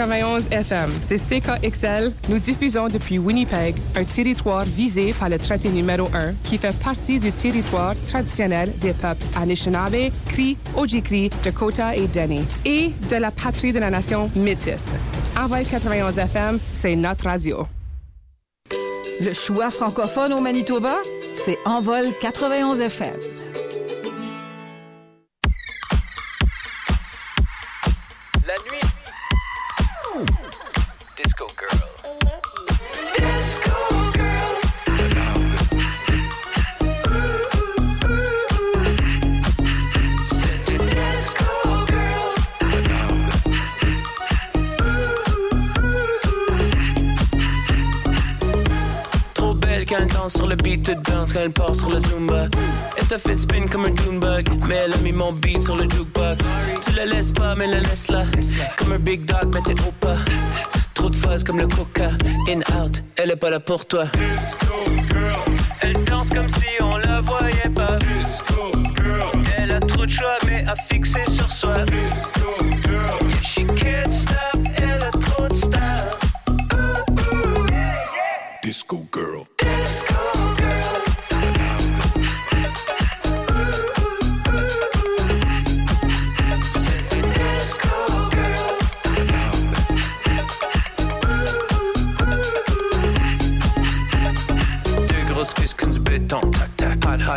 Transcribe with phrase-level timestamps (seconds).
[0.00, 2.10] 91 FM, c'est CKXL.
[2.30, 7.20] Nous diffusons depuis Winnipeg, un territoire visé par le traité numéro 1 qui fait partie
[7.20, 13.74] du territoire traditionnel des peuples Anishinaabe, Cree, Ojikri, Dakota et Dene, et de la patrie
[13.74, 14.94] de la nation métisse.
[15.38, 17.66] Envol 91 FM, c'est notre radio.
[19.20, 20.96] Le choix francophone au Manitoba,
[21.34, 23.29] c'est Envol 91 FM.
[51.30, 52.48] Danse quand elle part sur le Zumba.
[52.96, 55.82] Elle t'a fait spin comme un Doombug, mais elle a mis mon beat sur le
[55.82, 56.38] jukebox.
[56.84, 58.24] Tu la laisses pas, mais la laisse là.
[58.76, 60.16] Comme un big dog, mais t'es au pas.
[60.94, 62.10] Trop de fuzz comme le coca.
[62.48, 64.04] In, out, elle est pas là pour toi.
[65.80, 67.98] Elle danse comme si on la voyait pas.
[69.58, 71.76] Elle a trop de choix, mais a fixé sur soi.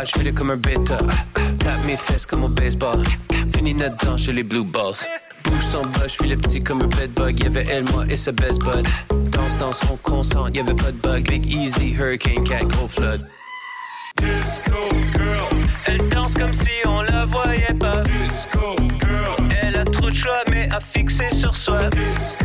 [0.04, 0.98] Je fais comme un bêta.
[1.58, 3.02] Tape mes fesses comme au baseball.
[3.54, 4.94] Fini notre danse chez les blue balls.
[5.44, 7.42] Bouge sans bas, je le petit comme un bedbug.
[7.42, 8.86] Y'avait elle, moi et sa best bud.
[9.30, 11.28] Danse, danse, on concentre, y'avait pas de bug.
[11.28, 13.26] Big Easy, Hurricane, Cat, gros flood.
[14.16, 14.72] Disco
[15.12, 15.68] girl.
[15.86, 18.02] Elle danse comme si on la voyait pas.
[18.02, 19.48] Disco girl.
[19.62, 21.88] Elle a trop de choix, mais a fixé sur soi.
[21.90, 22.43] Disco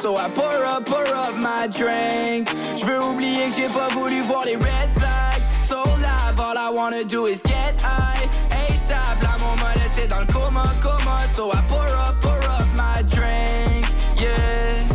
[0.00, 2.48] So I pour up, pour up my drink.
[2.74, 5.42] J'veux oublier que j'ai pas voulu voir les red flags.
[5.58, 8.26] So live, all I wanna do is get high.
[8.50, 11.26] ASAP, la maman m'a laissé dans le coma, coma.
[11.26, 13.84] So I pour up, pour up my drink.
[14.16, 14.86] Yeah.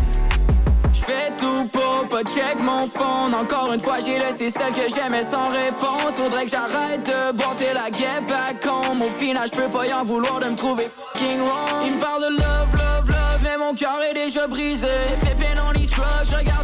[0.92, 3.36] J'fais tout pour pas check mon phone.
[3.36, 6.16] Encore une fois, j'ai laissé celle que j'aimais sans réponse.
[6.18, 9.04] Faudrait que j'arrête de boire la get back home.
[9.04, 11.86] Au final, j'peux pas y en vouloir de me trouver fucking wrong.
[11.86, 12.55] Il me parle de love,
[13.68, 14.88] mon cœur est déjà brisé.
[15.16, 16.55] C'est peine struck, je regarde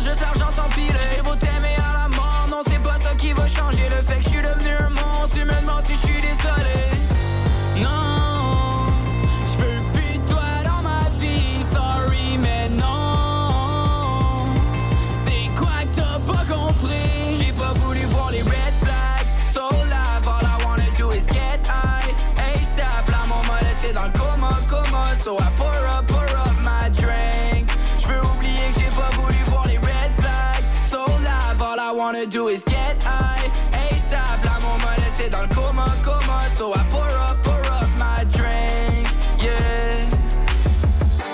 [36.61, 39.09] So I pour up, pour up my drink.
[39.41, 40.05] Yeah.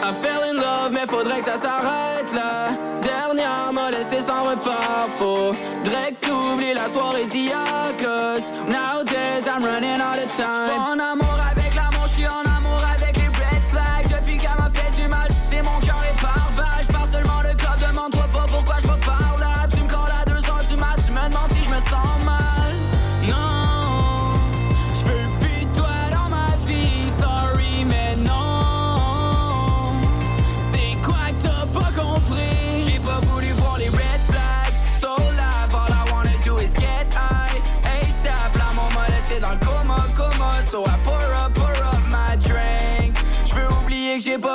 [0.08, 2.70] I fell in love, mais faudrait que ça s'arrête là.
[3.02, 5.10] Dernière m'a laissé sans repart.
[5.18, 7.94] Faudrait que t'oublies la soirée d'hier.
[8.00, 11.02] Cause nowadays I'm running out of time.
[11.02, 11.37] Amour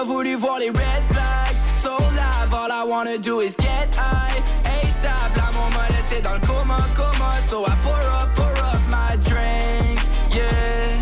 [0.04, 1.70] voulu voir les red flags.
[1.72, 4.42] So live, all I wanna do is get high.
[4.64, 7.40] ASAP, l'amour m'a laissé dans le coma, coma.
[7.40, 10.00] So I pour up, pour up my drink,
[10.30, 10.98] yeah.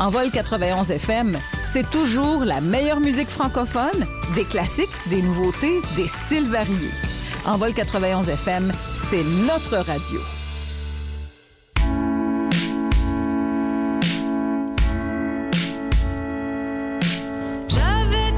[0.00, 1.32] En vol 91 FM,
[1.70, 4.02] c'est toujours la meilleure musique francophone,
[4.34, 6.90] des classiques, des nouveautés, des styles variés.
[7.44, 10.18] Envol 91 FM, c'est notre radio.
[17.68, 18.28] J'avais.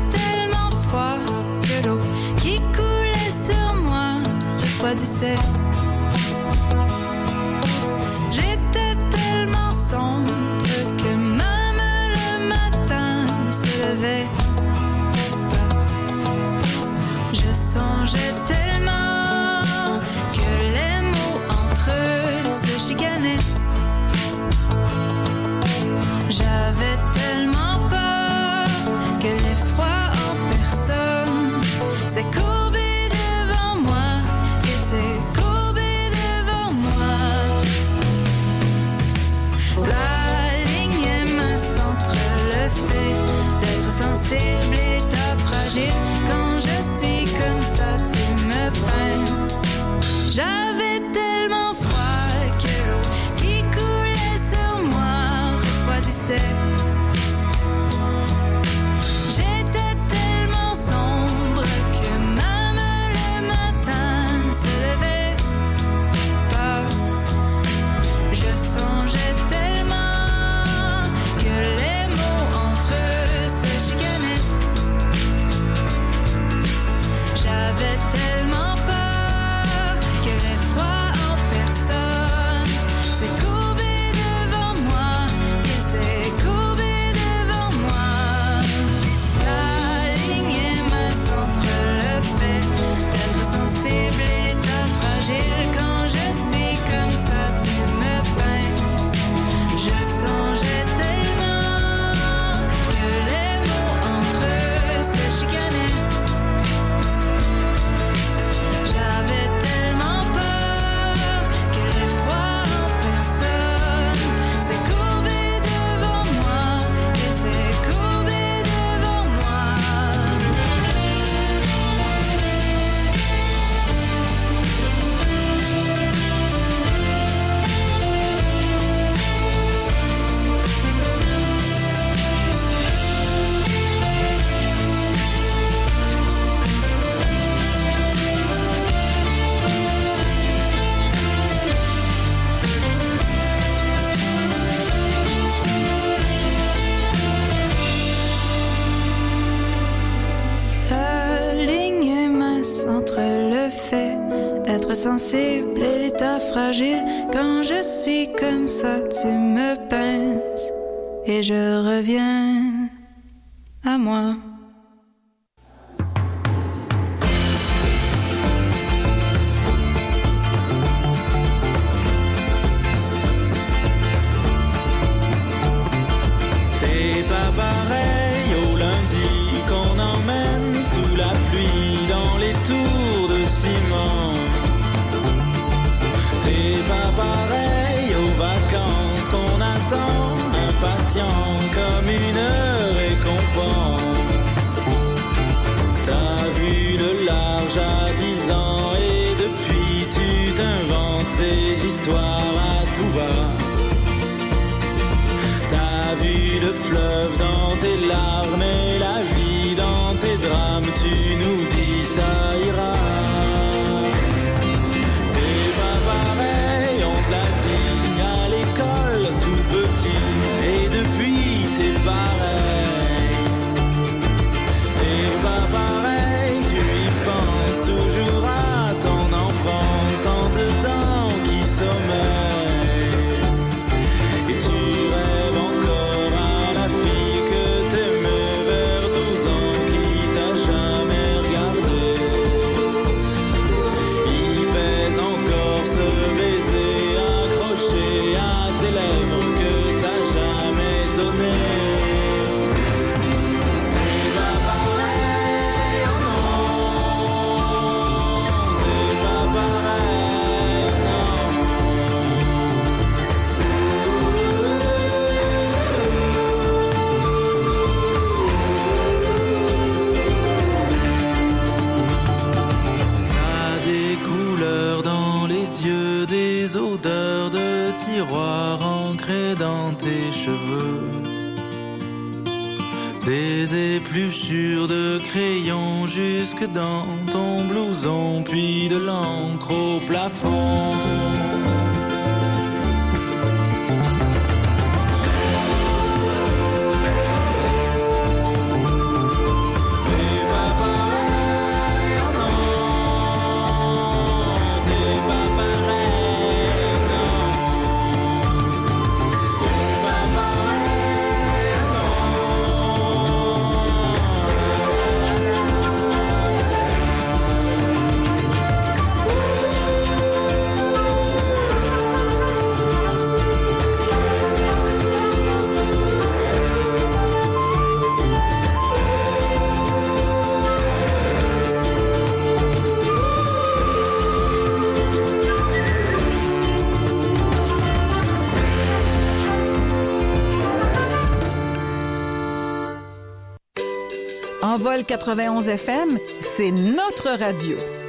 [345.10, 347.99] 91 FM, c'est notre radio.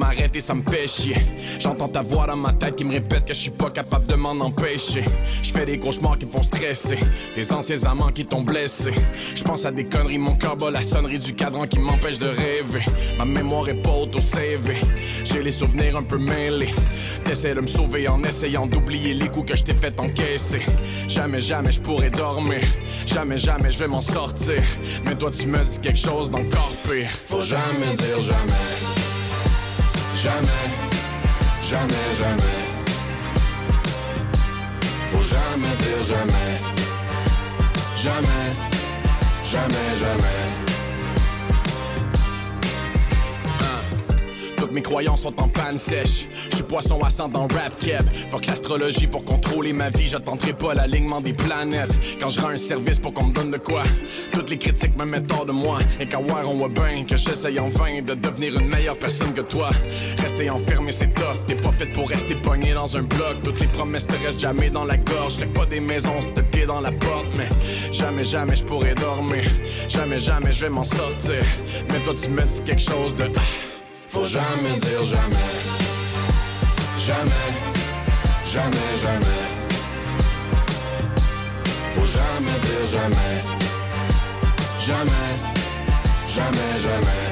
[0.00, 0.62] Dois m'arrêter, ça me.
[1.58, 4.14] J'entends ta voix dans ma tête qui me répète que je suis pas capable de
[4.14, 5.04] m'en empêcher.
[5.42, 6.98] Je fais des cauchemars qui me font stresser.
[7.34, 8.92] Des anciens amants qui t'ont blessé.
[9.34, 12.28] Je pense à des conneries, mon cœur bat la sonnerie du cadran qui m'empêche de
[12.28, 12.84] rêver.
[13.18, 14.76] Ma mémoire est pas auto-CV.
[15.24, 16.74] J'ai les souvenirs un peu mêlés.
[17.24, 20.60] T'essaies de me sauver en essayant d'oublier les coups que je t'ai fait encaisser.
[21.08, 22.62] Jamais, jamais je pourrais dormir.
[23.04, 24.62] Jamais, jamais je vais m'en sortir.
[25.04, 27.10] Mais toi, tu me dis quelque chose d'encore pire.
[27.26, 28.69] Faut jamais dire jamais.
[30.22, 30.68] Jamais,
[31.62, 32.60] jamais, jamais.
[35.08, 36.52] Faut jamais dire jamais.
[37.96, 38.28] Jamais,
[39.46, 40.40] jamais, jamais.
[44.58, 46.26] Toutes mes croyances sont en panne sèche.
[46.62, 48.02] Poisson ascendant rap keb.
[48.30, 50.08] Fuck l'astrologie pour contrôler ma vie.
[50.08, 51.98] J'attendrai pas l'alignement des planètes.
[52.20, 53.82] Quand je rends un service pour qu'on me donne de quoi.
[54.32, 55.78] Toutes les critiques me mettent hors de moi.
[56.00, 59.32] Et qu'à voir, on voit bien que j'essaye en vain de devenir une meilleure personne
[59.32, 59.68] que toi.
[60.18, 61.46] Rester enfermé, c'est tough.
[61.46, 63.42] T'es pas fait pour rester pogné dans un bloc.
[63.42, 65.36] Toutes les promesses te restent jamais dans la gorge.
[65.38, 67.26] T'as pas des maisons, c'est pied dans la porte.
[67.36, 67.48] Mais
[67.92, 69.44] jamais, jamais je pourrais dormir.
[69.88, 71.42] Jamais, jamais je vais m'en sortir.
[71.92, 73.24] Mais toi, tu me dis quelque chose de.
[74.08, 75.69] Faut jamais dire jamais.
[77.10, 77.50] Jamais,
[78.46, 79.42] jamais, jamais.
[81.92, 83.36] Faut jamais dire jamais.
[84.78, 85.30] Jamais,
[86.28, 87.22] jamais, jamais.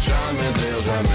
[0.00, 1.11] Jamais dire jamais.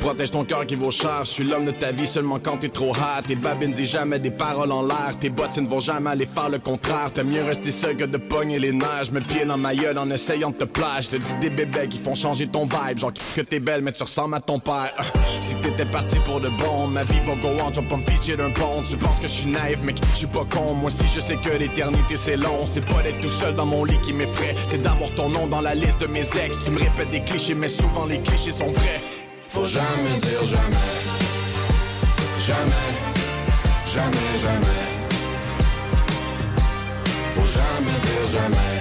[0.00, 1.20] Protèges ton cœur qui vaut cher.
[1.24, 3.22] Je suis l'homme de ta vie seulement quand t'es trop hot.
[3.26, 5.16] Tes babines disent jamais des paroles en l'air.
[5.20, 7.10] Tes bottines ne vont jamais aller faire le contraire.
[7.14, 8.70] T'as mieux rester seul que de pogner les.
[8.70, 11.02] Je me pied dans ma gueule en essayant de te plaire.
[11.02, 12.98] Je te dis des bébés qui font changer ton vibe.
[12.98, 14.92] Genre que t'es belle, mais tu ressembles à ton père.
[14.98, 15.02] Euh,
[15.42, 17.72] Si t'étais parti pour de bon, ma vie va go on.
[17.72, 18.82] Je vais pas pitcher d'un pont.
[18.88, 20.74] Tu penses que je suis naïf, mais je suis pas con.
[20.74, 22.64] Moi aussi, je sais que l'éternité c'est long.
[22.64, 24.54] C'est pas d'être tout seul dans mon lit qui m'effraie.
[24.66, 26.56] C'est d'avoir ton nom dans la liste de mes ex.
[26.64, 29.00] Tu me répètes des clichés, mais souvent les clichés sont vrais.
[29.52, 30.90] Faut jamais dire jamais.
[32.38, 32.90] Jamais,
[33.84, 34.82] jamais, jamais.
[37.34, 38.72] Faut jamais dire jamais.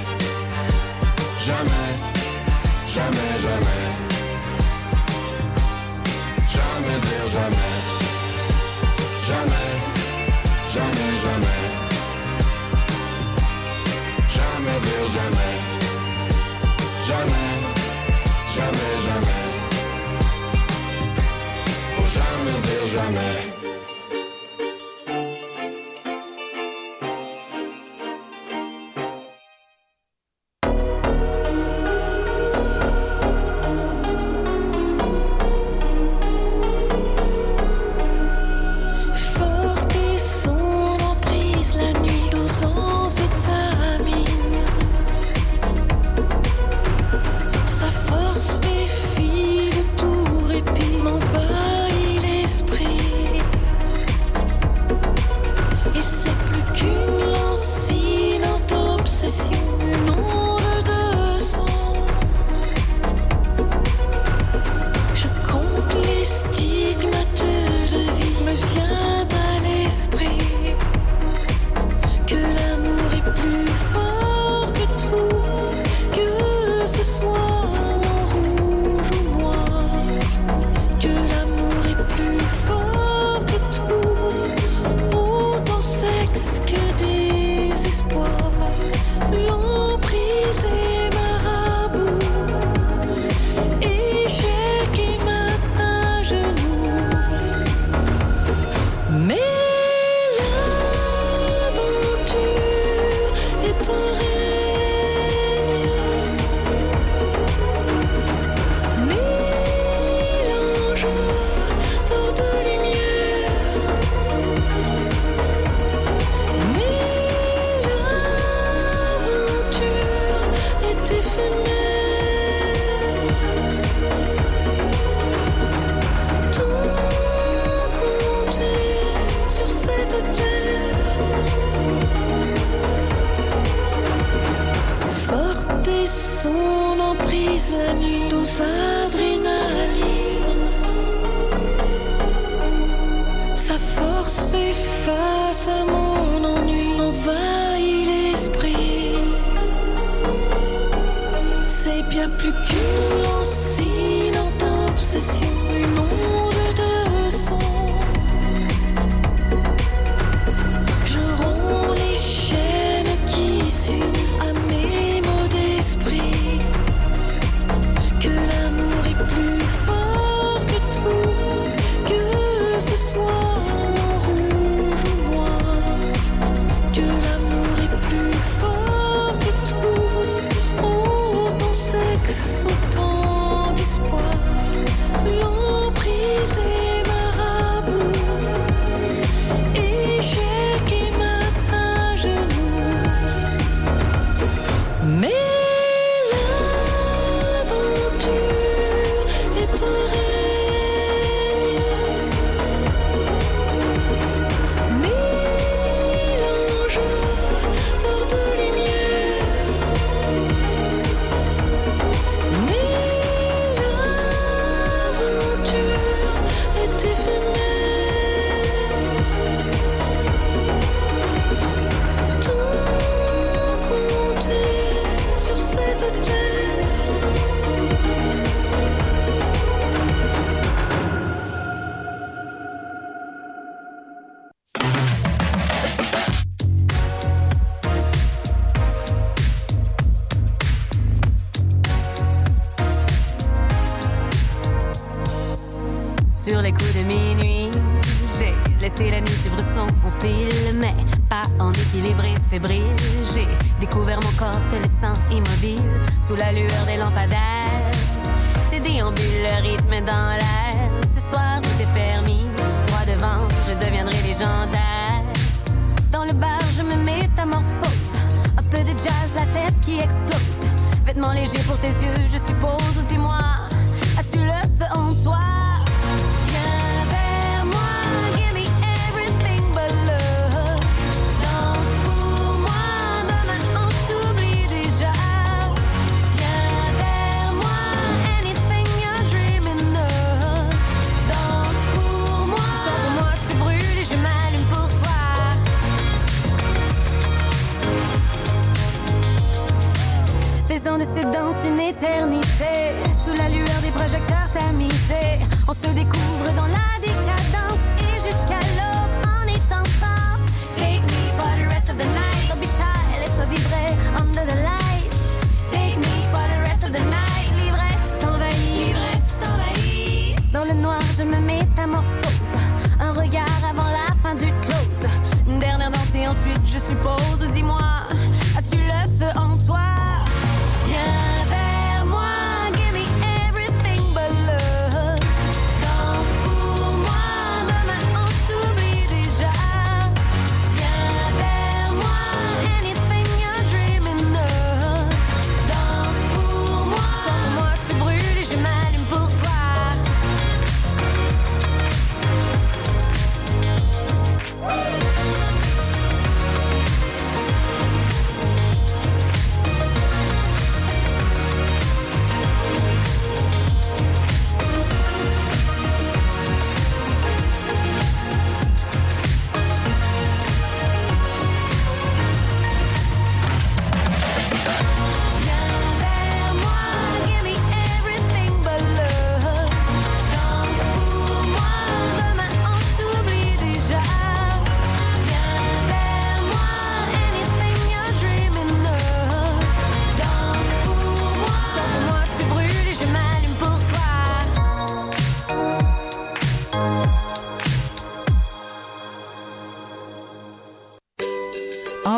[1.40, 1.90] Jamais,
[2.88, 3.82] jamais, jamais.
[6.54, 7.72] Jamais dire jamais.
[9.28, 9.70] Jamais,
[10.74, 11.60] jamais, jamais.
[14.36, 15.54] Jamais dire jamais.
[17.08, 17.50] Jamais,
[18.54, 19.39] jamais, jamais.
[22.50, 23.59] Faut jamais dire jamais.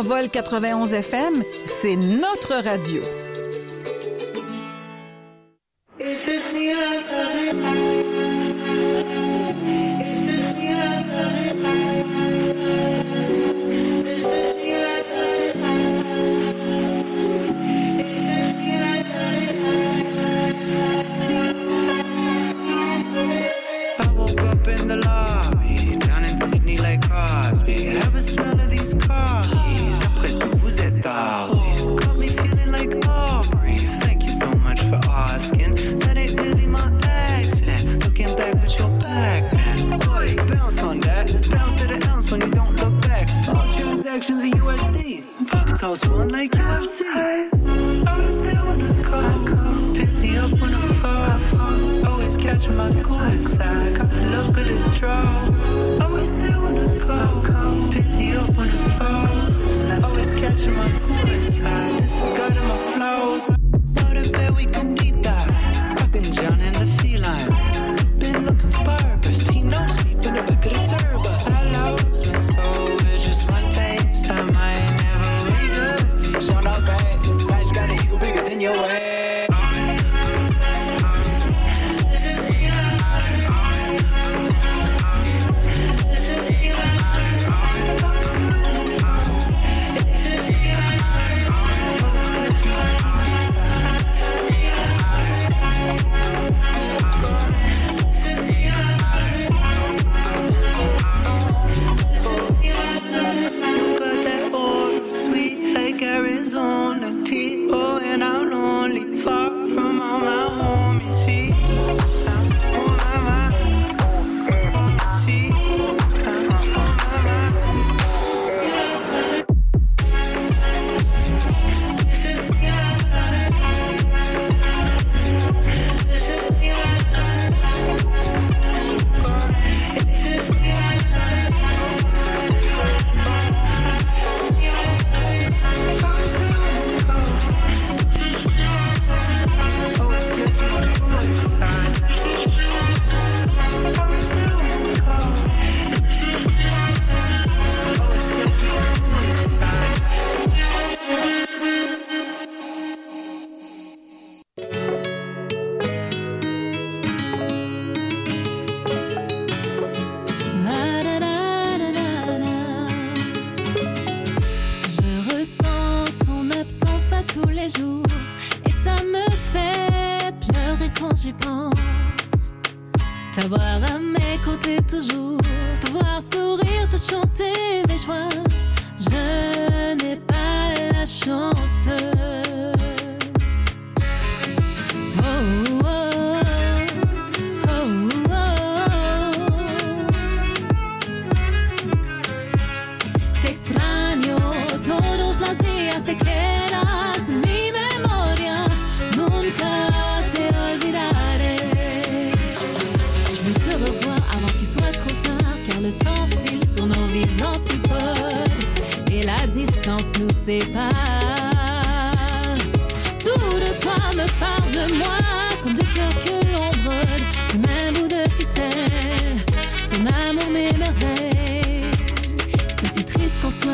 [0.02, 3.21] Envol 91 FM, c'est notre radio.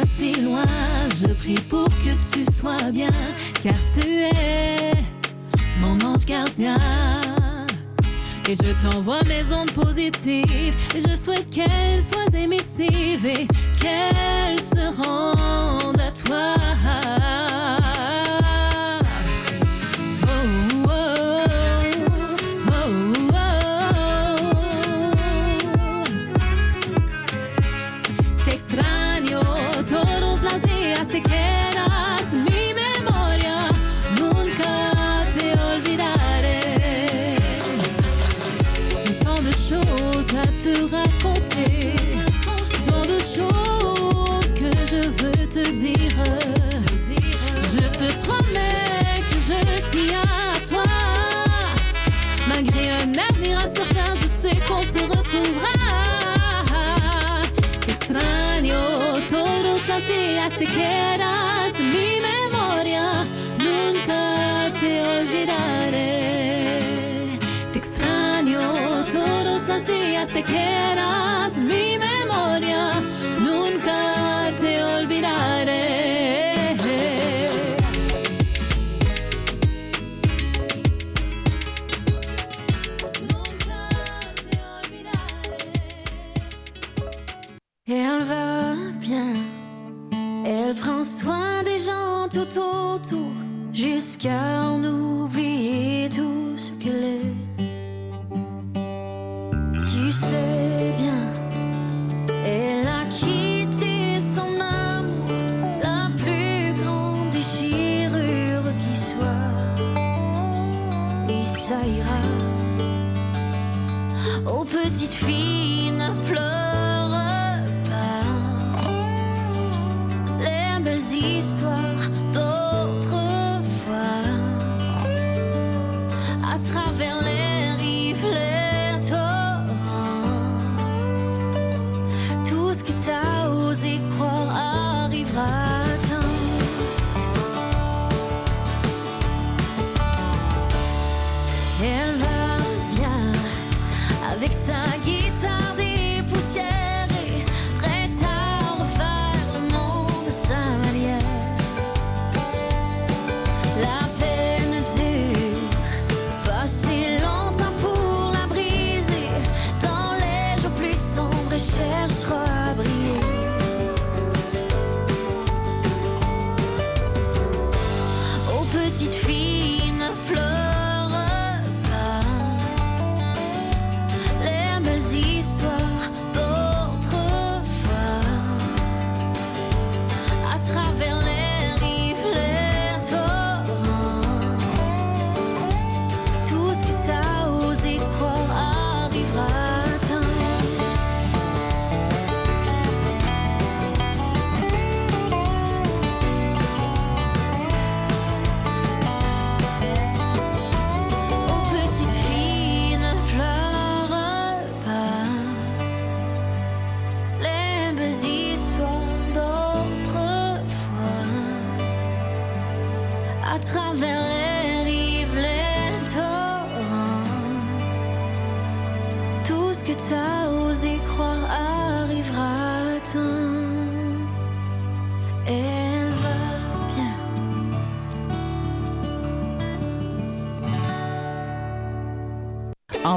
[0.06, 0.66] si loin.
[1.20, 3.12] Je prie pour que tu sois bien,
[3.64, 4.94] car tu es
[5.80, 6.78] mon ange gardien.
[8.50, 10.76] Et je t'envoie mes ondes positives.
[10.96, 13.48] Et je souhaite qu'elles soient émissives et
[13.82, 17.47] qu'elles se rendent à toi.
[60.74, 60.97] care.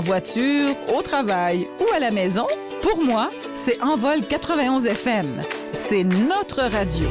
[0.00, 2.46] en voiture, au travail ou à la maison,
[2.80, 5.26] pour moi, c'est Envol 91 FM.
[5.74, 7.06] C'est notre radio.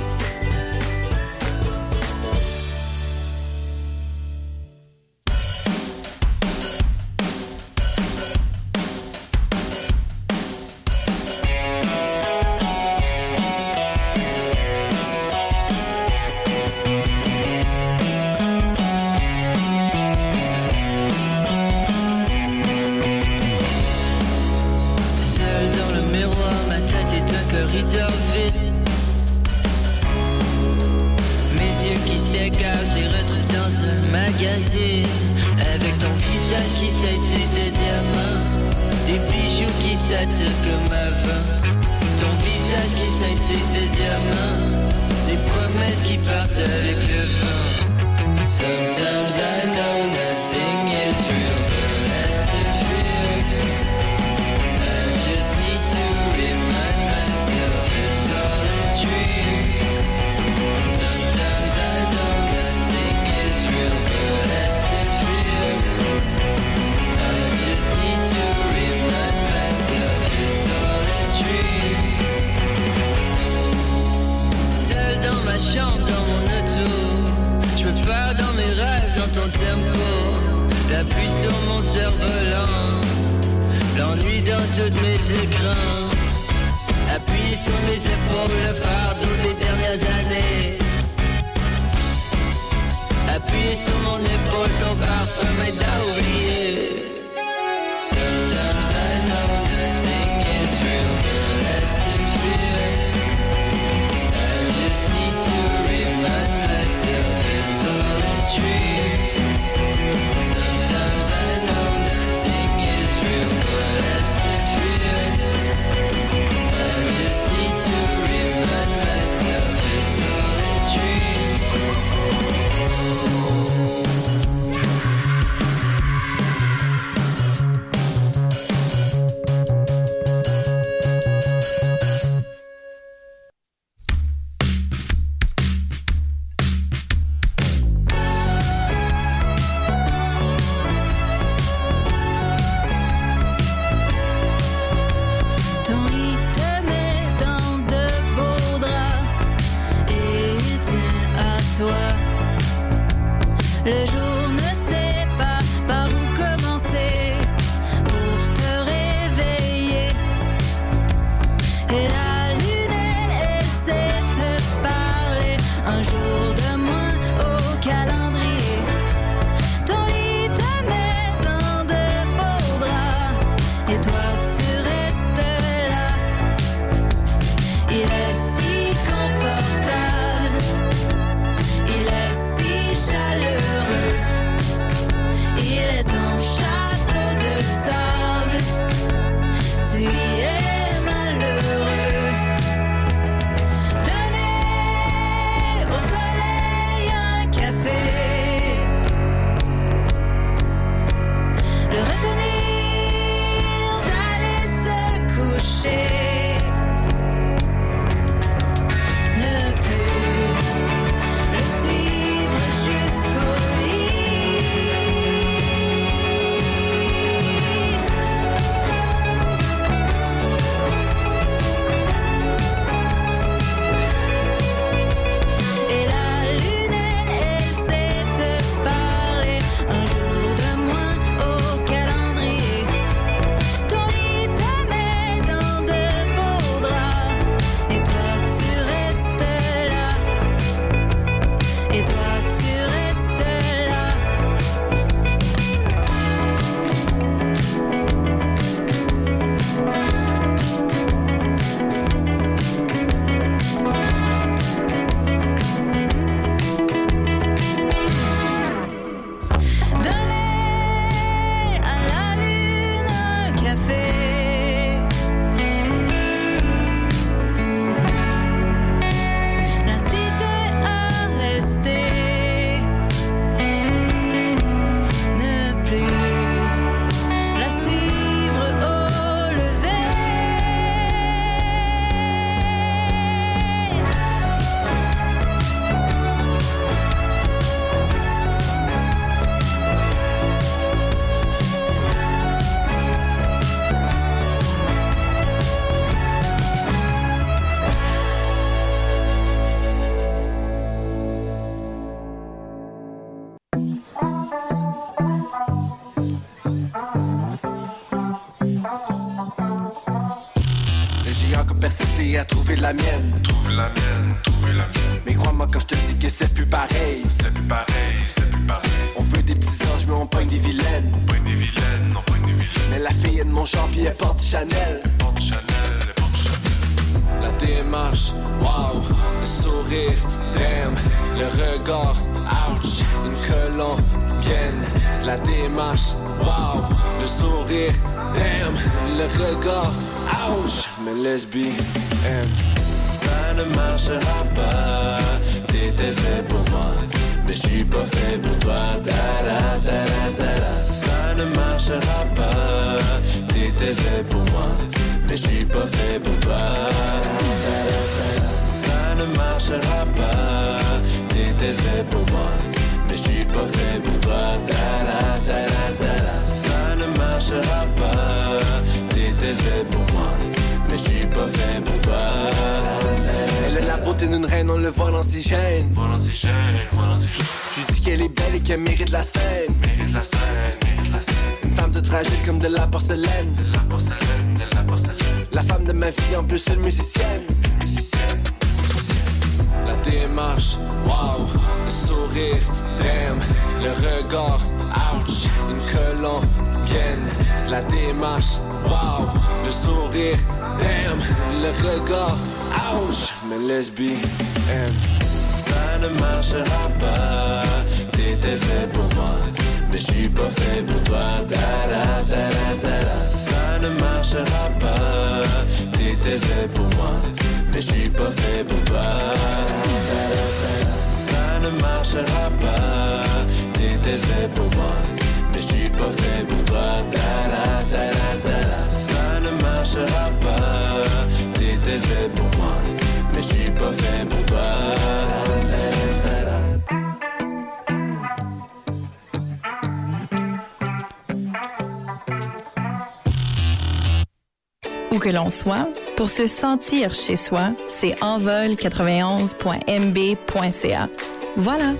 [445.29, 451.09] que l'on soit, pour se sentir chez soi, c'est envol91.mb.ca.
[451.57, 451.93] Voilà.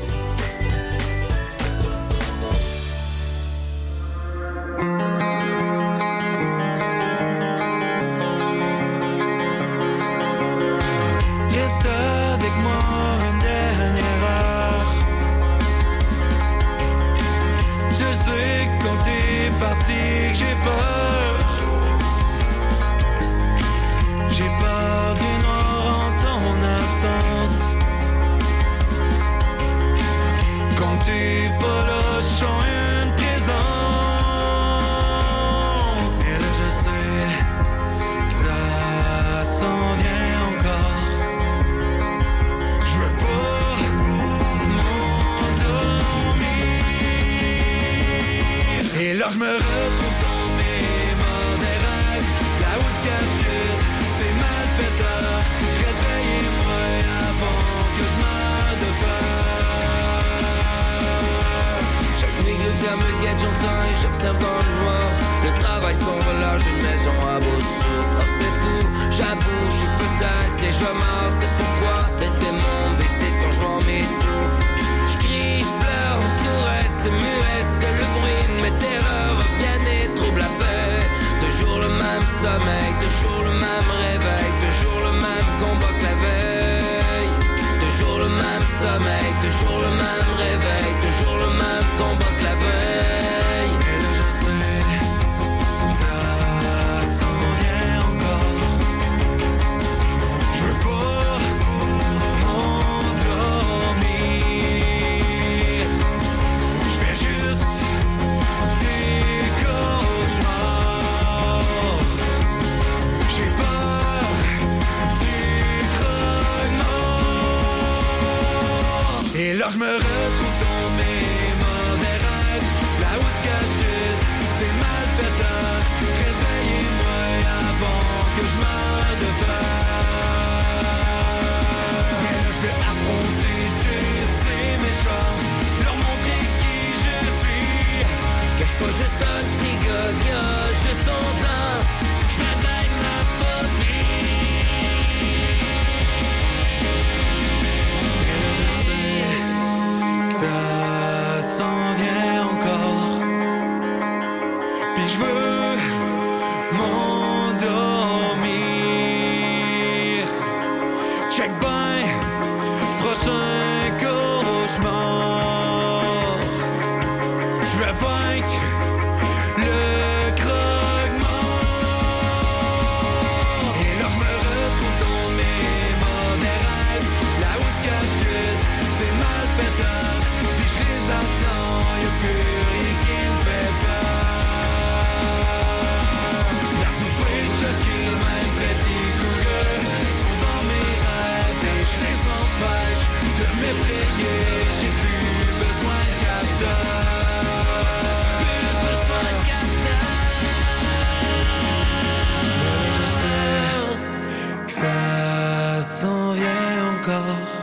[207.00, 207.59] Encore.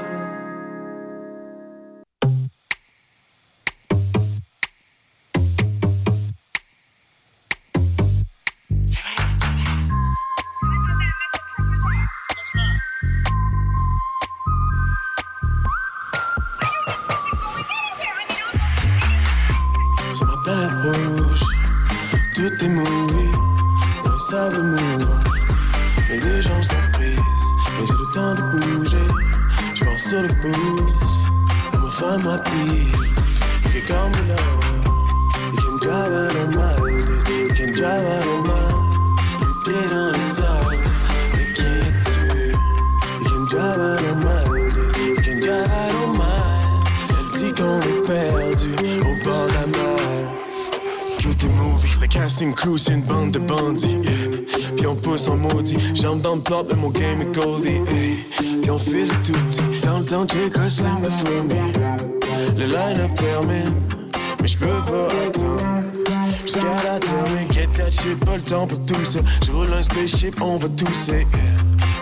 [70.41, 71.27] On va tousser.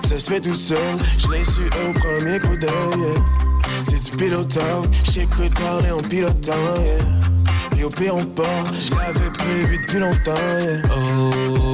[0.09, 0.79] Ça se fait tout seul,
[1.19, 2.99] je l'ai su au premier coup d'œil.
[2.99, 3.15] yeah.
[3.85, 6.53] C'est du pilotage, j'écoute parler en pilotant.
[6.79, 7.79] yeah.
[7.79, 10.33] Et au pire on part, je l'avais prévu depuis longtemps.
[10.91, 11.74] Oh,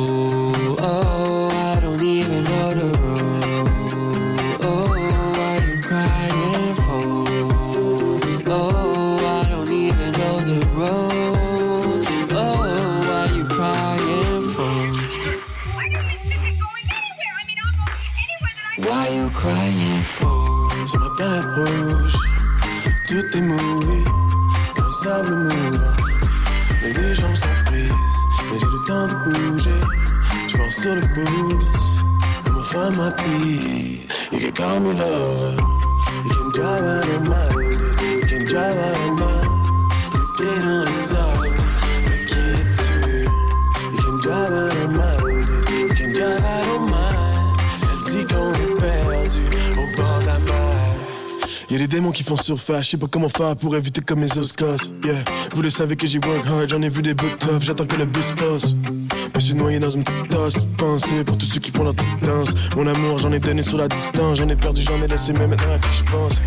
[33.20, 35.58] You can call me love,
[36.24, 37.76] you can drive, I don't mind.
[38.00, 39.50] You can drive, I don't mind.
[40.16, 41.52] You get on the side,
[42.08, 43.24] mais qui es-tu?
[43.92, 45.44] You can drive, I don't mind.
[45.68, 47.58] You can drive, I don't mind.
[47.82, 49.42] Elle dit qu'on est perdu
[49.72, 50.76] au bord de la mer.
[51.70, 54.38] Y'a des démons qui font surface, je sais pas comment faire pour éviter comme mes
[54.38, 54.92] os cassent.
[55.04, 55.22] Yeah,
[55.54, 57.96] vous le savez que j'ai work hard, j'en ai vu des bouts tough, j'attends que
[57.96, 58.74] le bus passe.
[59.50, 62.50] Suis noyé dans une petite tasse, pensée pour tous ceux qui font leur petite danse.
[62.76, 65.48] Mon amour, j'en ai donné sur la distance, j'en ai perdu, j'en ai laissé, mais
[65.48, 66.40] maintenant à qui je pense?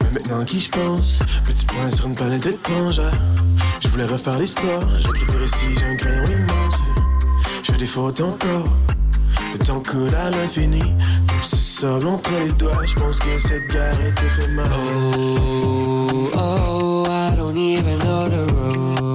[0.00, 1.18] Mais maintenant à qui je pense?
[1.44, 3.12] Petit point sur une planète étrangère.
[3.82, 6.74] Je voulais refaire l'histoire, j'écris des récits, j'ai un crayon immense.
[7.64, 8.68] Je fais des fautes encore,
[9.52, 10.80] le temps coule à l'infini.
[10.80, 14.72] Comme ce sable entre les doigts, je pense que cette guerre est éphémère.
[14.94, 19.07] Oh, oh, I don't even know the road.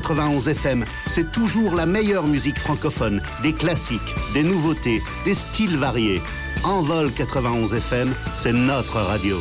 [0.00, 6.20] 91 FM, c'est toujours la meilleure musique francophone, des classiques, des nouveautés, des styles variés.
[6.62, 9.38] Envol 91 FM, c'est notre radio.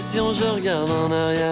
[0.00, 1.49] Pas question, je regarde en arrière.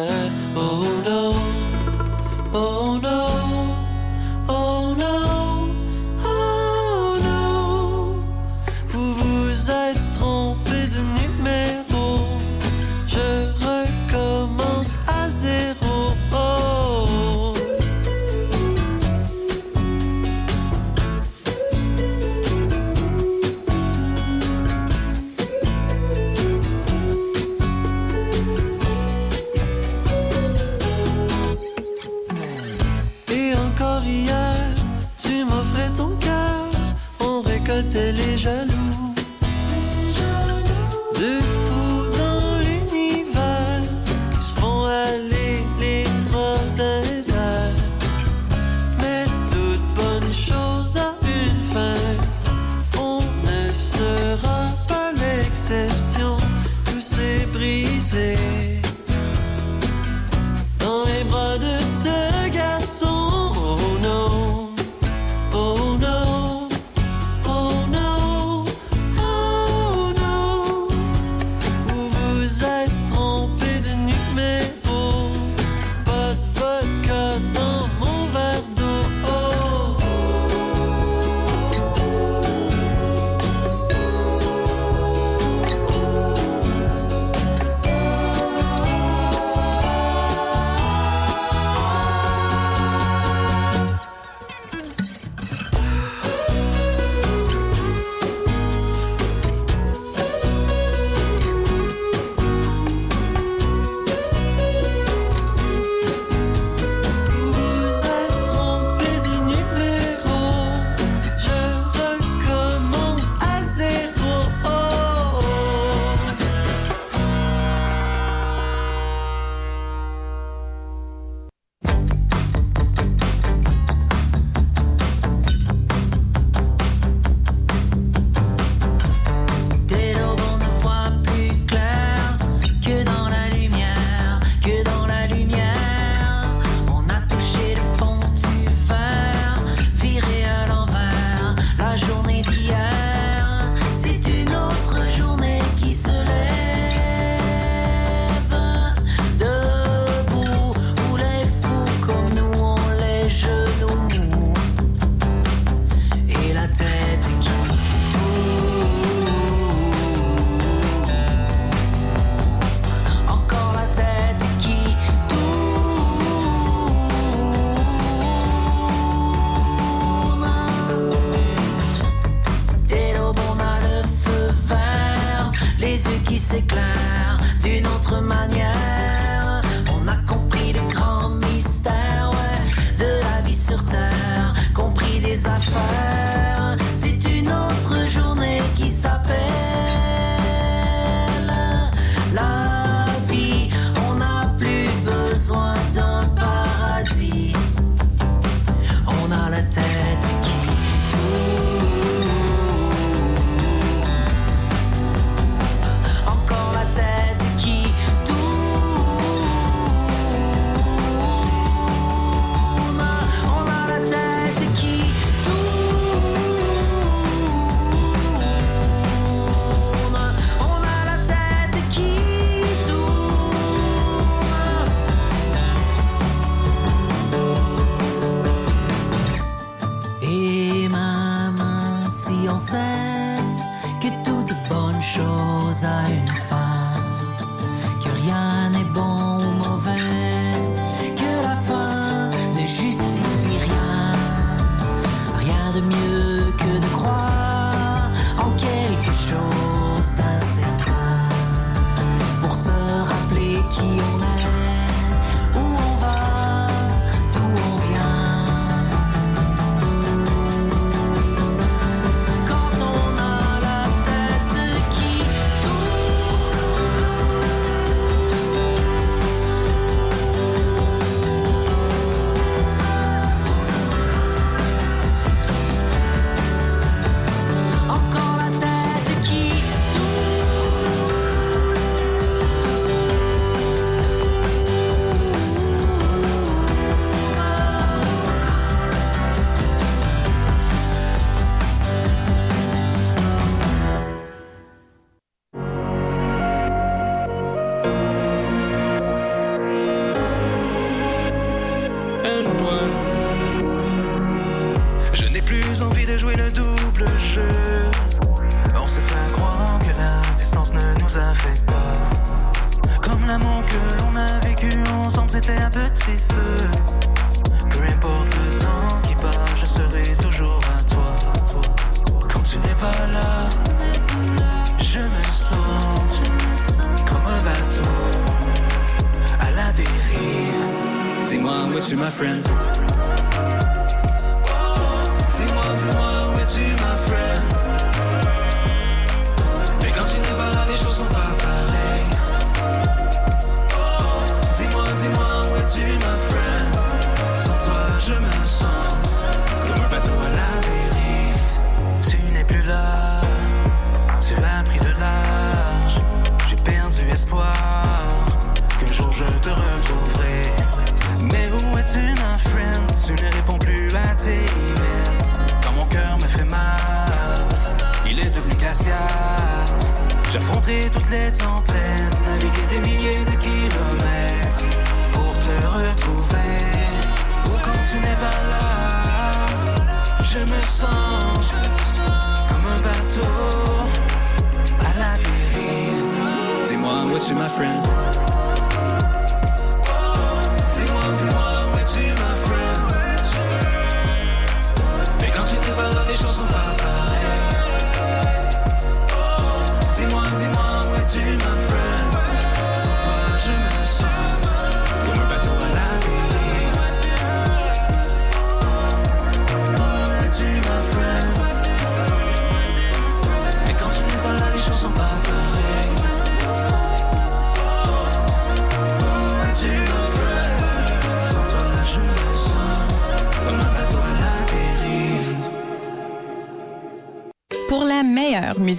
[58.00, 58.77] S'est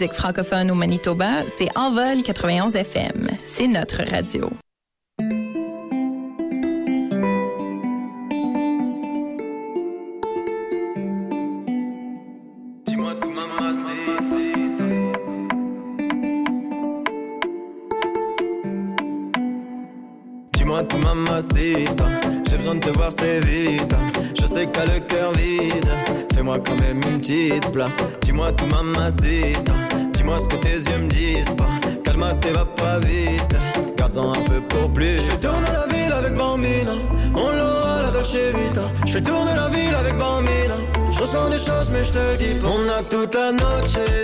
[0.07, 3.27] francophone au Manitoba, c'est Envol 91 FM.
[3.45, 4.49] C'est notre radio.
[43.09, 44.18] toda la noche.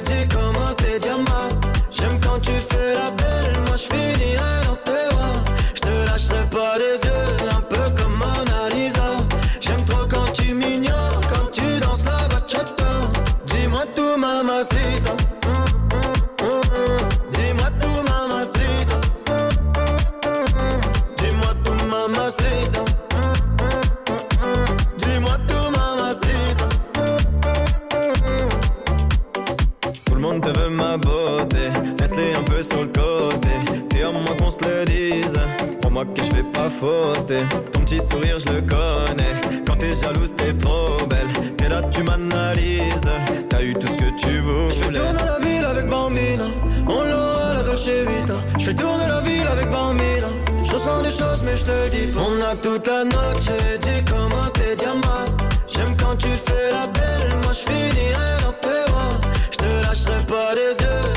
[35.15, 35.39] bise
[35.79, 37.43] Crois-moi que je vais pas fauter.
[37.71, 39.33] Ton petit sourire je le connais.
[39.65, 41.27] Quand t'es jalouse t'es trop belle.
[41.57, 43.09] T'es là tu m'analyses.
[43.49, 44.73] T'as eu tout ce que tu voulais.
[44.73, 46.45] Je fais tourner la ville avec Bambina.
[46.87, 48.35] On l'aura la Dolce Vita.
[48.57, 50.27] Je fais tourner la ville avec Bambina.
[50.63, 53.49] Je ressens des choses mais je te le dis On a toute la noche
[53.81, 55.25] Dis comment t'es diamant.
[55.67, 59.21] J'aime quand tu fais la belle Moi je finirai dans tes bras.
[59.51, 61.14] Je te lâcherai pas les yeux.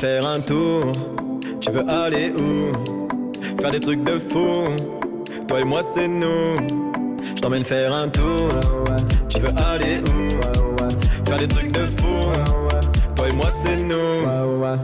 [0.00, 0.92] faire un tour.
[1.60, 3.60] Tu veux aller où?
[3.60, 4.64] Faire des trucs de fou.
[5.48, 6.56] Toi et moi c'est nous.
[7.34, 8.48] Je t'emmène faire un tour.
[9.28, 11.26] Tu veux aller où?
[11.28, 12.16] Faire des trucs de fou.
[13.16, 13.96] Toi et moi c'est nous.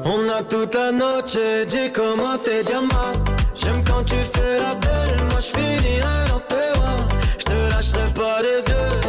[0.05, 1.37] On a toute la noche
[1.69, 6.79] Dis comment t'es diamas J'aime quand tu fais la belle Moi je finirai dans tes
[6.79, 7.07] bras
[7.39, 9.04] Je te lâcherai pas les yeux.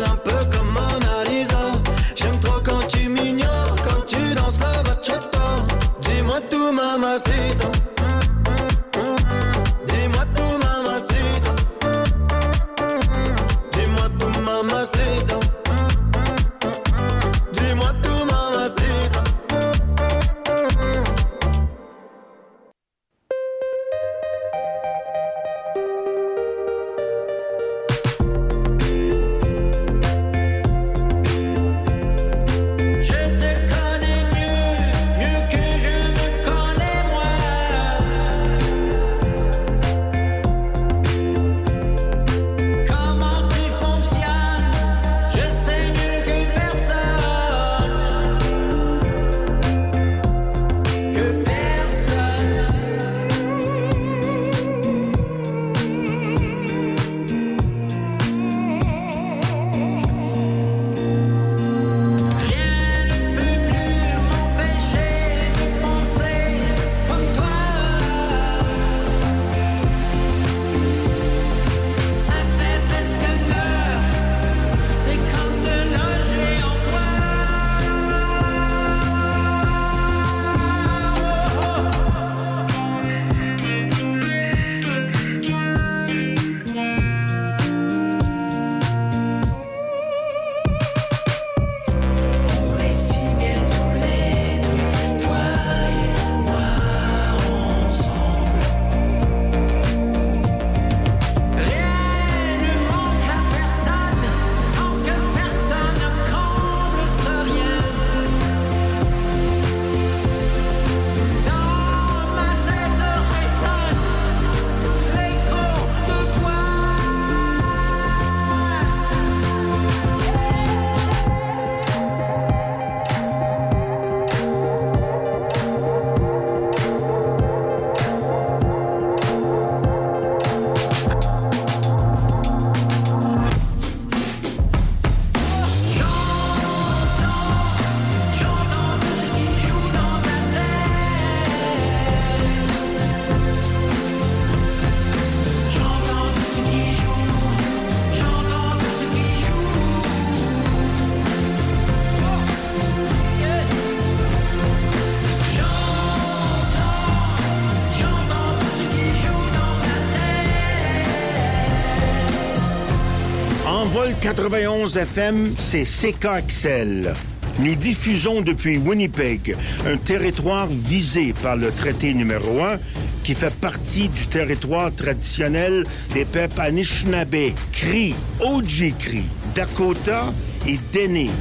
[164.06, 167.12] Envol 91 FM, c'est CKXL.
[167.58, 169.56] Nous diffusons depuis Winnipeg,
[169.88, 172.78] un territoire visé par le traité numéro 1
[173.24, 179.24] qui fait partie du territoire traditionnel des peuples Anishinaabe, Cri, Ojibwe,
[179.56, 180.32] Dakota
[180.68, 181.32] et Dene,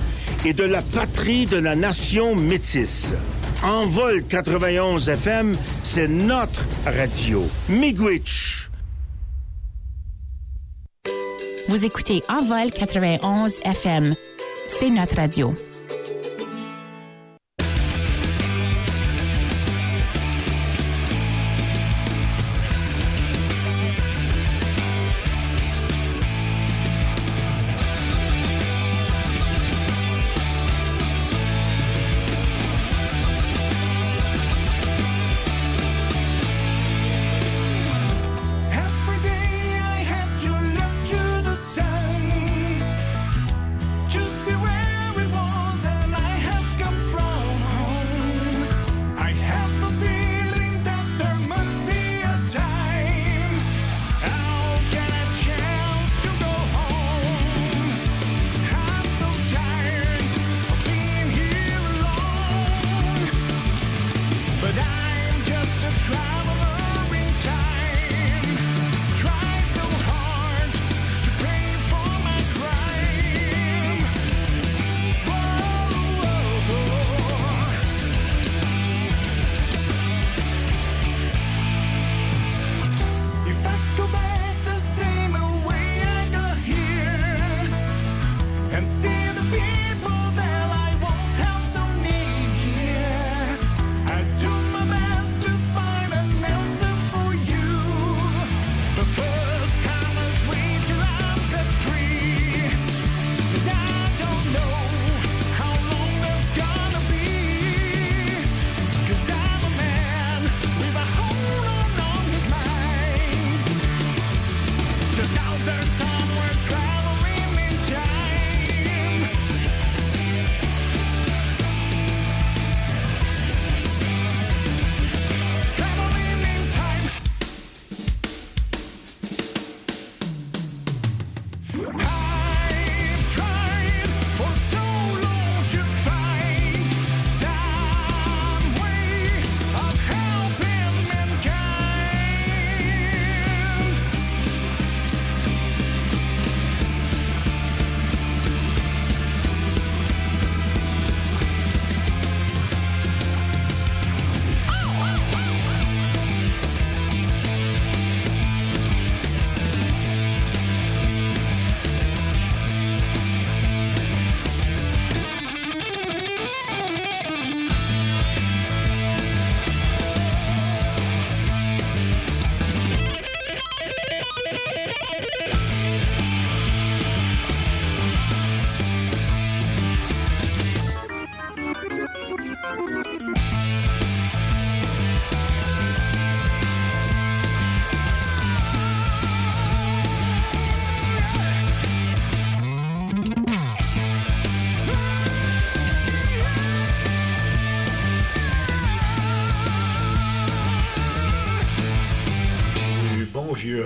[0.47, 3.13] et de la patrie de la nation métisse.
[3.63, 7.47] Envol 91 FM, c'est notre radio.
[7.69, 8.64] Miigwech.
[11.67, 14.05] Vous écoutez Envol 91 FM.
[14.69, 15.55] C'est notre radio.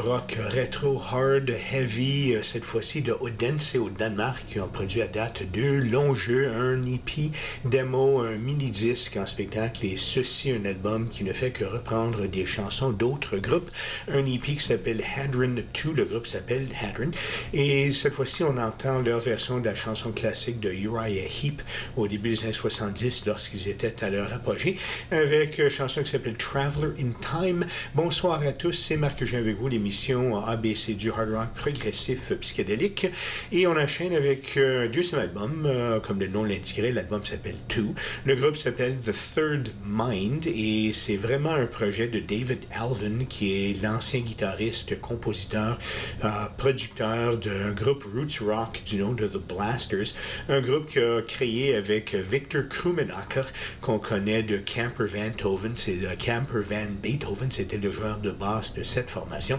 [0.09, 5.07] Rock rétro, hard, heavy, euh, cette fois-ci de Odense au Danemark, qui ont produit à
[5.07, 7.31] date deux longs jeux, un EP
[7.67, 12.47] démo, un mini-disque en spectacle, et ceci, un album qui ne fait que reprendre des
[12.47, 13.71] chansons d'autres groupes.
[14.11, 17.11] Un EP qui s'appelle Hadron 2, le groupe s'appelle Hadron,
[17.53, 21.61] et cette fois-ci, on entend leur version de la chanson classique de Uriah Heep
[21.99, 24.79] au début des années 70, lorsqu'ils étaient à leur apogée,
[25.11, 27.67] avec une chanson qui s'appelle Traveler in Time.
[27.95, 29.98] Bonsoir à tous, c'est Marc Eugène avec vous, l'émission
[30.47, 33.07] ABC du hard rock progressif psychédélique.
[33.53, 37.57] Et on enchaîne avec euh, un deuxième album, euh, comme le nom l'indiquerait, l'album s'appelle
[37.69, 37.95] Two.
[38.25, 43.53] Le groupe s'appelle The Third Mind et c'est vraiment un projet de David Alvin, qui
[43.53, 45.79] est l'ancien guitariste, compositeur,
[46.25, 50.15] euh, producteur d'un groupe roots rock du nom de The Blasters,
[50.49, 53.43] un groupe qu'il a créé avec Victor Krummenacher,
[53.81, 55.73] qu'on connaît de Camper Van Beethoven.
[55.77, 59.59] C'est Camper Van Beethoven, c'était le joueur de basse de cette formation.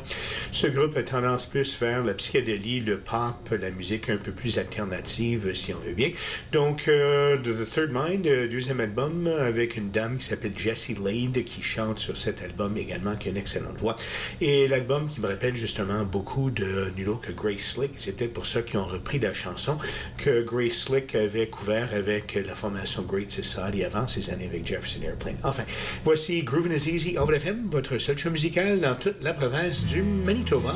[0.51, 4.57] Ce groupe a tendance plus vers la psychédélie, le pop, la musique un peu plus
[4.57, 6.11] alternative, si on veut bien.
[6.51, 11.43] Donc, euh, The Third Mind, euh, deuxième album, avec une dame qui s'appelle Jessie Lade,
[11.43, 13.97] qui chante sur cet album également, qui a une excellente voix.
[14.41, 17.91] Et l'album qui me rappelle justement beaucoup de nul que Grace Slick.
[17.95, 19.77] C'est peut-être pour ça qu'ils ont repris la chanson
[20.17, 25.01] que Grace Slick avait couvert avec la formation Great Society avant ces années avec Jefferson
[25.03, 25.37] Airplane.
[25.43, 25.63] Enfin,
[26.03, 30.01] voici Groovin' is Easy, Over FM, votre seul show musical dans toute la province du
[30.25, 30.75] Manitoba.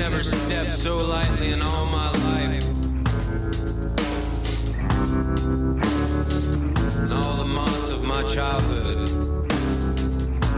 [0.00, 2.66] Never stepped so lightly in all my life.
[7.02, 9.08] And all the moss of my childhood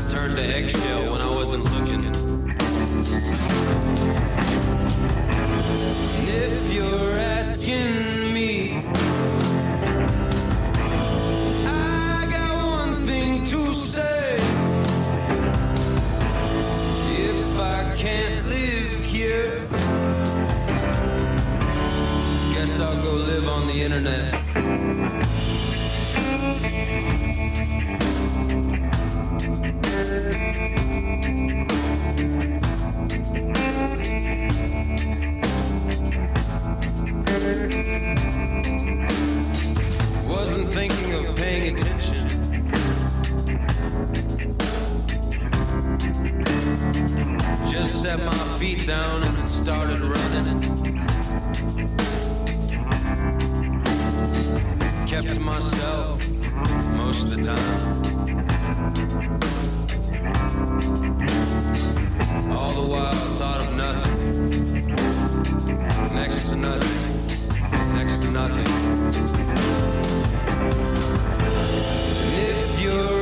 [0.08, 2.04] turned to eggshell when I wasn't looking.
[6.18, 8.21] And if you're asking
[23.52, 24.32] on the internet.
[40.26, 42.28] Wasn't thinking of paying attention.
[47.66, 50.71] Just set my feet down and started running.
[55.12, 56.26] kept to myself
[56.96, 57.58] most of the time.
[62.50, 64.86] All the while I thought of nothing,
[66.14, 66.98] next to nothing,
[67.92, 68.68] next to nothing.
[72.24, 73.21] And if you're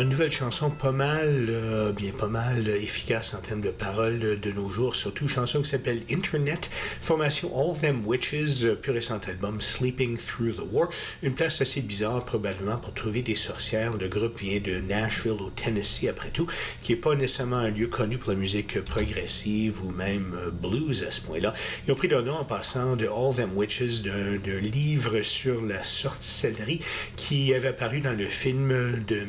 [0.00, 4.50] Une nouvelle chanson pas mal, euh, bien pas mal efficace en termes de paroles de
[4.50, 6.70] nos jours, surtout chanson qui s'appelle Internet,
[7.02, 10.88] formation All Them Witches, euh, plus récent album Sleeping Through the War.
[11.22, 13.94] Une place assez bizarre probablement pour trouver des sorcières.
[13.98, 16.46] Le groupe vient de Nashville au Tennessee après tout,
[16.80, 21.04] qui est pas nécessairement un lieu connu pour la musique progressive ou même euh, blues
[21.06, 21.52] à ce point-là.
[21.86, 25.82] Ils ont pris leur nom en passant de All Them Witches, d'un livre sur la
[25.82, 26.80] sorcellerie
[27.16, 29.26] qui avait apparu dans le film de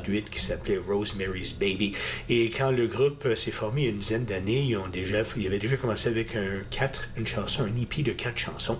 [0.00, 1.92] 1968 qui s'appelait Rosemary's Baby.
[2.28, 5.58] Et quand le groupe euh, s'est formé une dizaine d'années, ils ont déjà, ils avaient
[5.58, 8.78] déjà commencé avec un quatre, une chanson, un EP de quatre chansons.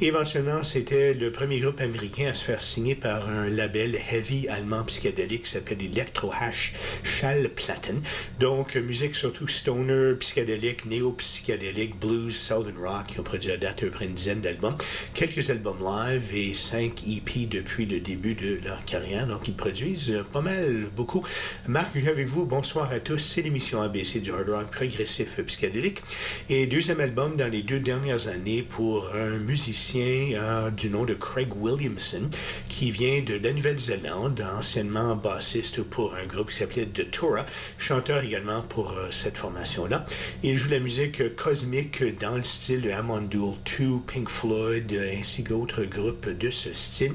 [0.00, 4.84] Éventuellement, c'était le premier groupe américain à se faire signer par un label heavy allemand
[4.84, 6.74] psychédélique qui s'appelle Electro Hash
[7.04, 8.00] Schallplatten.
[8.40, 13.06] Donc, musique surtout stoner, psychédélique, néo-psychédélique, blues, southern rock.
[13.14, 14.76] Ils ont produit à date à peu près une dizaine d'albums.
[15.14, 19.26] Quelques albums live et cinq EP depuis le début de leur carrière.
[19.26, 20.47] Donc, ils produisent euh, pas mal,
[20.94, 21.24] beaucoup.
[21.66, 22.44] Marc, je suis avec vous.
[22.44, 23.18] Bonsoir à tous.
[23.18, 26.02] C'est l'émission ABC du hard rock progressif psychédélique.
[26.48, 31.14] Et deuxième album dans les deux dernières années pour un musicien euh, du nom de
[31.14, 32.30] Craig Williamson
[32.68, 37.46] qui vient de la Nouvelle-Zélande, anciennement bassiste pour un groupe qui s'appelait The Torah,
[37.78, 40.06] chanteur également pour euh, cette formation-là.
[40.42, 45.44] Il joue la musique cosmique dans le style de Hammond Duel 2, Pink Floyd, ainsi
[45.44, 47.14] qu'autres groupes de ce style.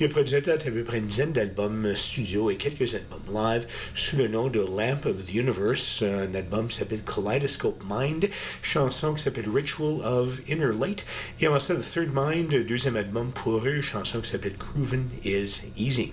[0.00, 3.66] Il a produit à peu près une dizaine d'albums studio et quelques albums live.
[3.94, 8.28] Sous le nom de Lamp of the Universe, un album qui s'appelle Kaleidoscope Mind,
[8.62, 11.06] chanson qui s'appelle Ritual of Inner Light,
[11.40, 15.08] et avant ça, The Third Mind, uh, deuxième album pour eux, chanson qui s'appelle Proven
[15.24, 16.12] is Easy.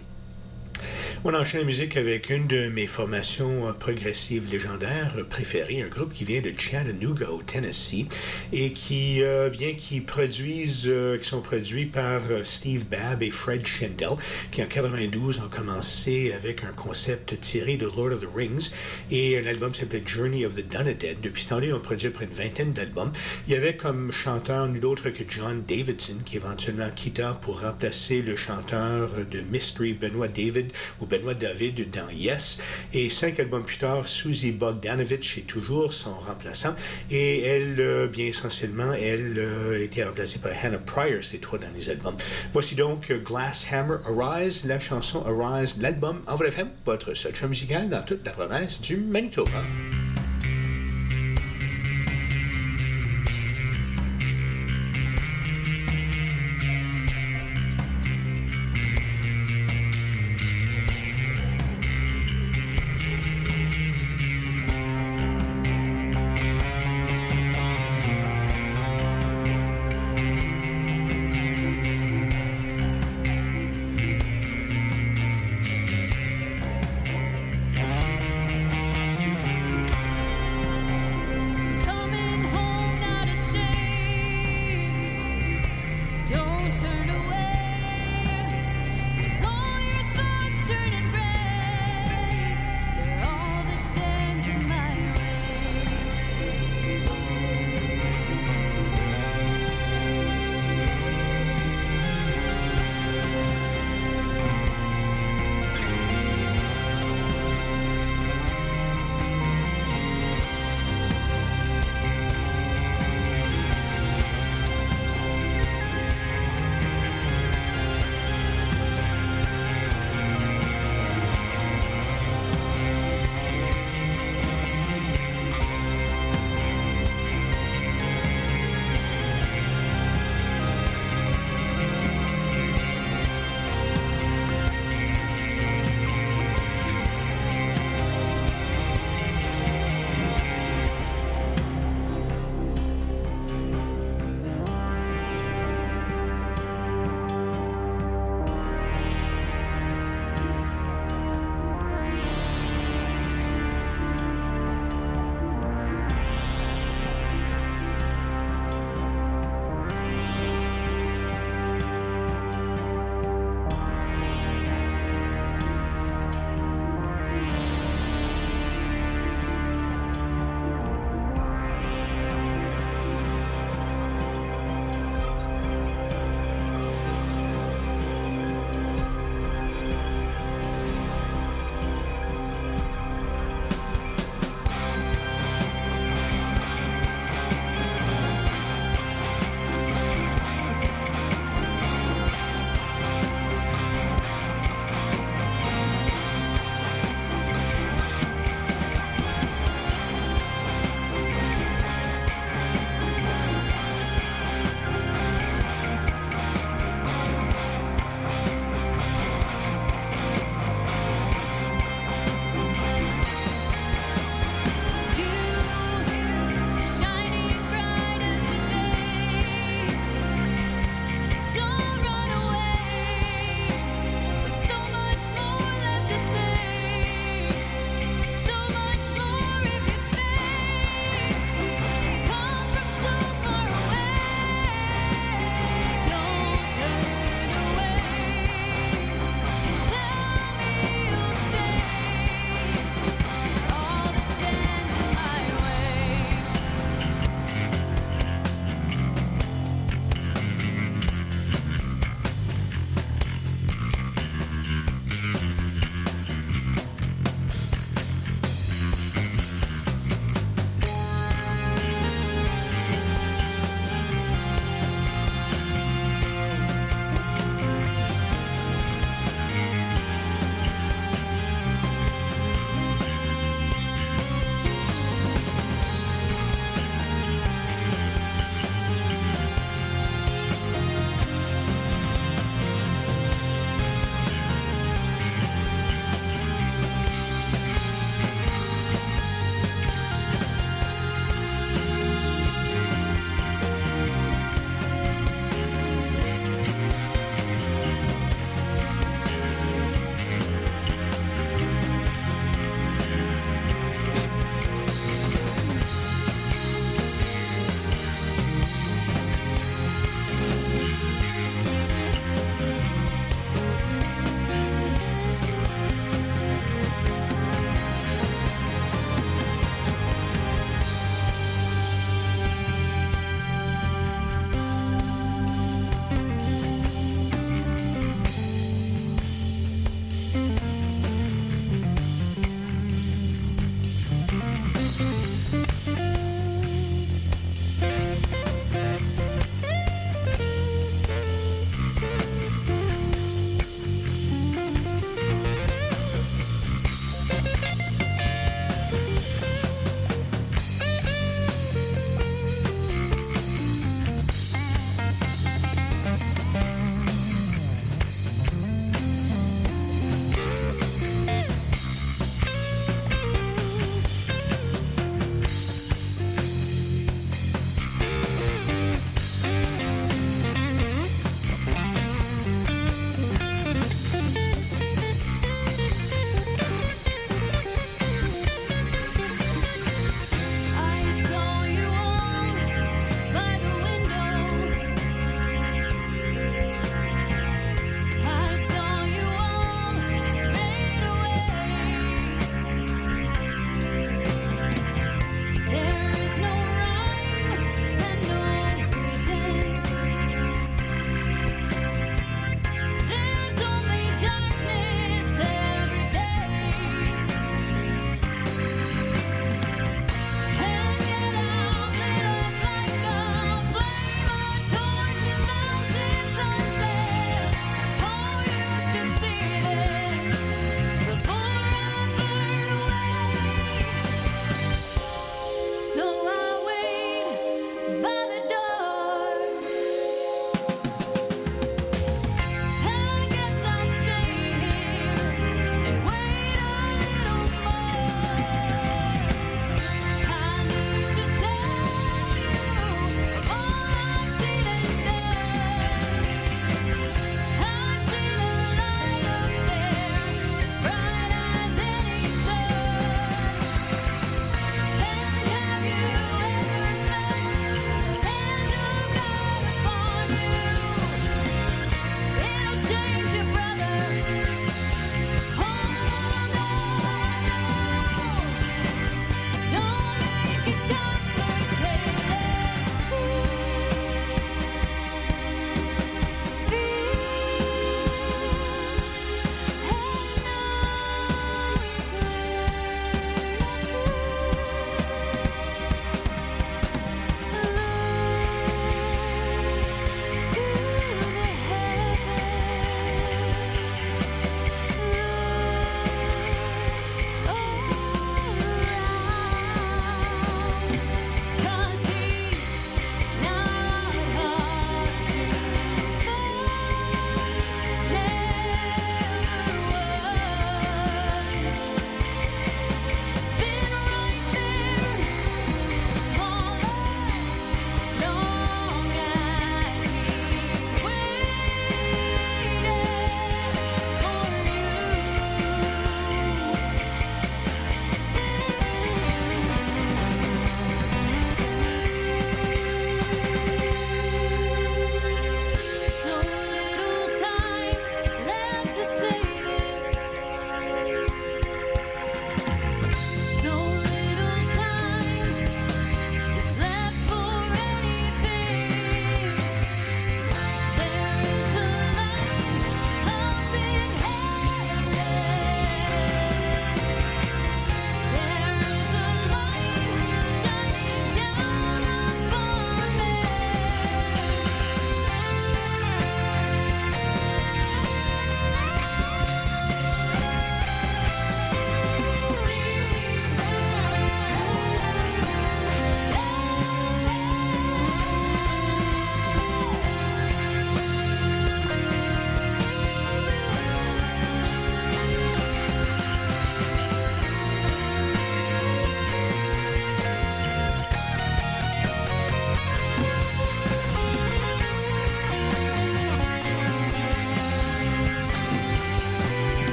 [1.24, 5.88] On enchaîne la musique avec une de mes formations euh, progressives légendaires euh, préférées, un
[5.88, 8.06] groupe qui vient de Chattanooga au Tennessee
[8.53, 14.10] et qui, euh, qui produisent, euh, qui sont produits par Steve Babb et Fred Schendel,
[14.52, 18.72] qui en 92 ont commencé avec un concept tiré de Lord of the Rings
[19.10, 21.16] et un album s'appelait Journey of the Dunedain.
[21.22, 23.12] Depuis ce temps-là, ils ont produit près une vingtaine d'albums.
[23.48, 28.22] Il y avait comme chanteur nul autre que John Davidson, qui éventuellement quitta pour remplacer
[28.22, 32.60] le chanteur de Mystery Benoit David ou Benoît David dans Yes.
[32.93, 36.76] Et cinq albums plus tard, Susie Bogdanovich est toujours son remplaçant.
[37.10, 41.60] Et elle, euh, bien essentiellement, elle euh, a été remplacée par Hannah Pryor, ces trois
[41.60, 42.18] derniers albums.
[42.53, 47.48] Voici donc euh, Glass Hammer Arise, la chanson Arise, l'album Envol FM, votre seul show
[47.48, 49.61] musical dans toute la province du Manitoba.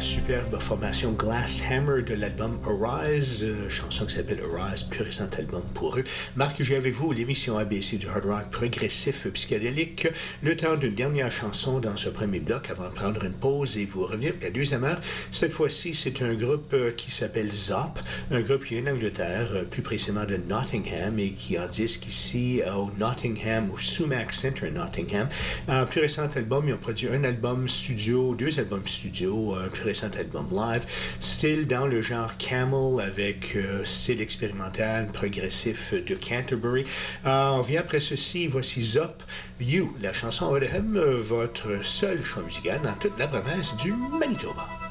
[0.00, 5.62] Superbe formation Glass Hammer de l'album Arise, euh, chanson qui s'appelle Arise, plus récent album
[5.74, 6.04] pour eux.
[6.36, 10.08] Marc, j'ai avec vous l'émission ABC du hard rock progressif psychédélique.
[10.42, 13.84] Le temps d'une dernière chanson dans ce premier bloc avant de prendre une pause et
[13.84, 15.00] vous revenir pour la deuxième heure.
[15.30, 18.00] Cette fois-ci, c'est un groupe euh, qui s'appelle Zop,
[18.30, 22.06] un groupe qui est en Angleterre, euh, plus précisément de Nottingham et qui en disque
[22.06, 25.28] ici au Nottingham, au Sumac Center Nottingham.
[25.68, 29.83] Un plus récent album, ils ont produit un album studio, deux albums studio, un plus
[29.84, 30.84] récent album live,
[31.20, 36.84] style dans le genre Camel avec euh, style expérimental, progressif de Canterbury.
[37.26, 39.22] Euh, on vient après ceci, voici Zop
[39.60, 44.83] You, la chanson Odehem, votre seul choix musical dans toute la province du Manitoba.